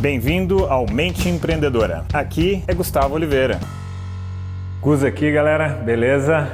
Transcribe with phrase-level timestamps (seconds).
[0.00, 2.06] Bem-vindo ao Mente Empreendedora.
[2.14, 3.60] Aqui é Gustavo Oliveira.
[4.80, 6.48] Gus aqui, galera, beleza?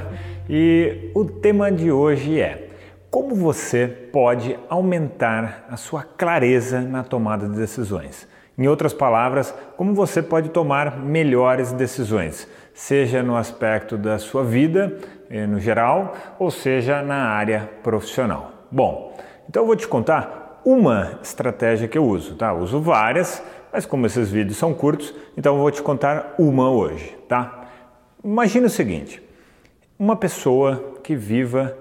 [0.50, 2.70] E o tema de hoje é
[3.08, 8.26] como você pode aumentar a sua clareza na tomada de decisões.
[8.58, 14.98] Em outras palavras, como você pode tomar melhores decisões, seja no aspecto da sua vida,
[15.30, 18.66] eh, no geral, ou seja na área profissional.
[18.72, 19.16] Bom,
[19.48, 22.48] então eu vou te contar uma estratégia que eu uso, tá?
[22.48, 23.40] Eu uso várias,
[23.72, 27.68] mas como esses vídeos são curtos, então eu vou te contar uma hoje, tá?
[28.22, 29.22] Imagina o seguinte:
[29.96, 31.78] uma pessoa que viva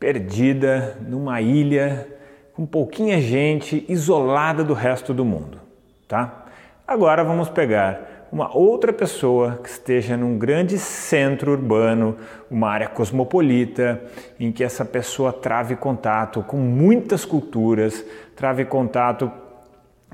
[0.00, 2.08] perdida numa ilha
[2.52, 5.60] com pouquinha gente, isolada do resto do mundo,
[6.08, 6.46] tá?
[6.84, 12.18] Agora vamos pegar uma outra pessoa que esteja num grande centro urbano,
[12.50, 13.98] uma área cosmopolita,
[14.38, 18.04] em que essa pessoa trave contato com muitas culturas,
[18.36, 19.32] trave contato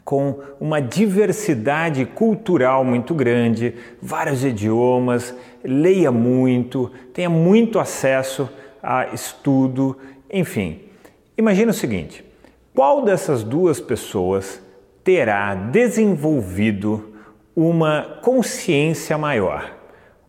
[0.04, 5.34] com uma diversidade cultural muito grande, vários idiomas,
[5.64, 8.48] leia muito, tenha muito acesso
[8.80, 9.98] a estudo,
[10.32, 10.82] enfim.
[11.36, 12.24] Imagina o seguinte:
[12.72, 14.62] qual dessas duas pessoas
[15.02, 17.11] terá desenvolvido
[17.54, 19.74] uma consciência maior,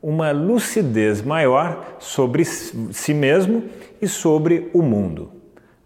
[0.01, 3.63] uma lucidez maior sobre si mesmo
[4.01, 5.31] e sobre o mundo.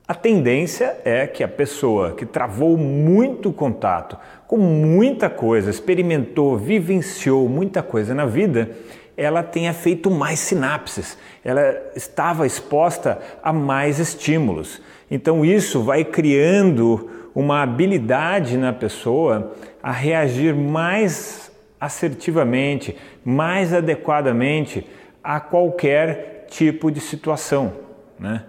[0.07, 7.49] A tendência é que a pessoa que travou muito contato com muita coisa, experimentou, vivenciou
[7.49, 8.69] muita coisa na vida,
[9.17, 14.79] ela tenha feito mais sinapses, ela estava exposta a mais estímulos.
[15.09, 22.95] Então isso vai criando uma habilidade na pessoa a reagir mais assertivamente,
[23.25, 24.85] mais adequadamente
[25.23, 27.73] a qualquer tipo de situação.
[28.19, 28.43] Né?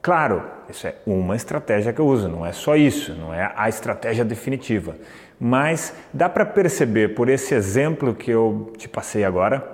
[0.00, 3.68] Claro, isso é uma estratégia que eu uso, não é só isso, não é a
[3.68, 4.96] estratégia definitiva.
[5.38, 9.73] Mas dá para perceber por esse exemplo que eu te passei agora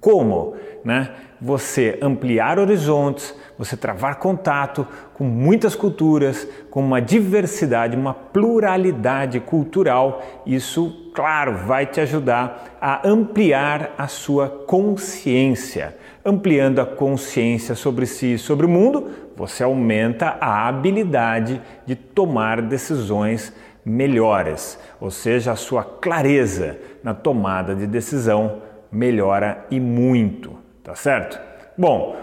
[0.00, 0.54] como
[0.84, 1.10] né,
[1.40, 10.22] você ampliar horizontes, você travar contato com muitas culturas, com uma diversidade, uma pluralidade cultural.
[10.46, 15.96] Isso, claro, vai te ajudar a ampliar a sua consciência.
[16.24, 22.60] Ampliando a consciência sobre si e sobre o mundo, você aumenta a habilidade de tomar
[22.60, 23.52] decisões
[23.84, 31.40] melhores, ou seja, a sua clareza na tomada de decisão melhora e muito, tá certo?
[31.76, 32.16] Bom,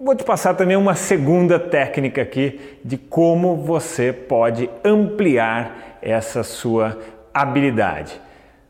[0.00, 6.98] vou te passar também uma segunda técnica aqui de como você pode ampliar essa sua
[7.32, 8.20] habilidade.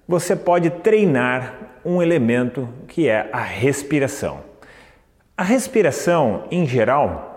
[0.06, 1.54] Você pode treinar
[1.84, 4.40] um elemento que é a respiração.
[5.36, 7.31] A respiração, em geral,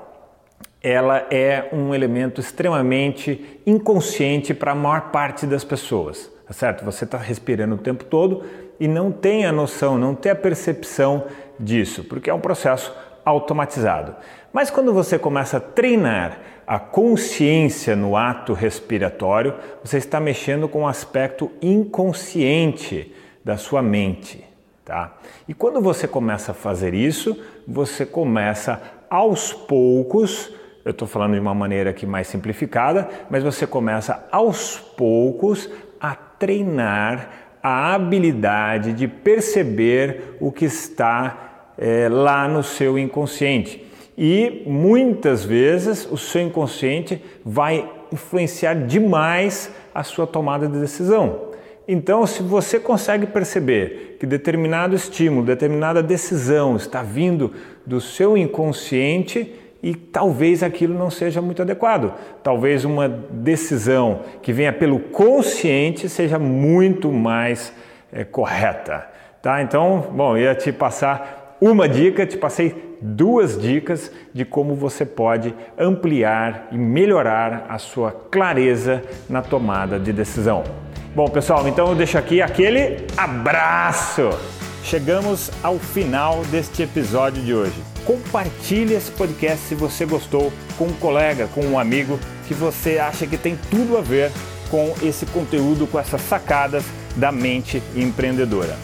[0.88, 6.86] ela é um elemento extremamente inconsciente para a maior parte das pessoas, tá certo?
[6.86, 8.44] Você está respirando o tempo todo,
[8.80, 11.26] e não tem a noção, não tem a percepção
[11.60, 14.16] disso, porque é um processo automatizado.
[14.54, 20.80] Mas quando você começa a treinar a consciência no ato respiratório, você está mexendo com
[20.80, 23.12] o um aspecto inconsciente
[23.44, 24.46] da sua mente,
[24.84, 25.18] tá?
[25.48, 27.36] E quando você começa a fazer isso,
[27.68, 28.80] você começa
[29.10, 30.54] aos poucos,
[30.86, 35.68] eu estou falando de uma maneira aqui mais simplificada, mas você começa aos poucos
[36.00, 37.30] a treinar
[37.62, 43.84] a habilidade de perceber o que está é, lá no seu inconsciente.
[44.16, 51.50] E muitas vezes o seu inconsciente vai influenciar demais a sua tomada de decisão.
[51.88, 57.52] Então, se você consegue perceber que determinado estímulo, determinada decisão está vindo
[57.86, 59.52] do seu inconsciente,
[59.86, 62.12] e talvez aquilo não seja muito adequado.
[62.42, 67.72] Talvez uma decisão que venha pelo consciente seja muito mais
[68.12, 69.08] é, correta.
[69.44, 69.62] Tá?
[69.62, 75.54] Então, bom, ia te passar uma dica, te passei duas dicas de como você pode
[75.78, 80.64] ampliar e melhorar a sua clareza na tomada de decisão.
[81.14, 84.32] Bom, pessoal, então eu deixo aqui aquele abraço.
[84.86, 87.74] Chegamos ao final deste episódio de hoje.
[88.06, 93.26] Compartilhe esse podcast se você gostou com um colega, com um amigo que você acha
[93.26, 94.32] que tem tudo a ver
[94.70, 96.86] com esse conteúdo, com essas sacadas
[97.16, 98.78] da mente empreendedora.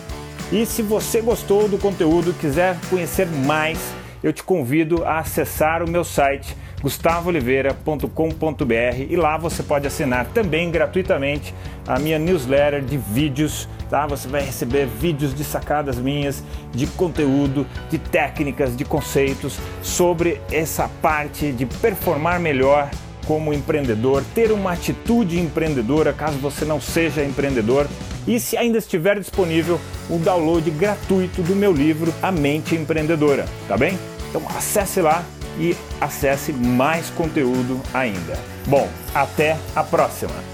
[0.51, 3.77] E se você gostou do conteúdo, quiser conhecer mais,
[4.24, 10.69] eu te convido a acessar o meu site gustavooliveira.com.br e lá você pode assinar também
[10.72, 11.54] gratuitamente
[11.88, 14.06] a minha newsletter de vídeos, tá?
[14.07, 20.89] Você vai receber vídeos de sacadas minhas, de conteúdo, de técnicas, de conceitos sobre essa
[21.01, 22.89] parte de performar melhor
[23.25, 27.88] como empreendedor, ter uma atitude empreendedora caso você não seja empreendedor
[28.27, 29.80] e se ainda estiver disponível
[30.10, 33.98] o download gratuito do meu livro A Mente Empreendedora, tá bem?
[34.30, 35.24] Então acesse lá
[35.57, 38.38] e acesse mais conteúdo ainda.
[38.68, 40.50] Bom, até a próxima!